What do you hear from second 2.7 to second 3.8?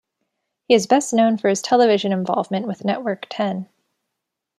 Network Ten.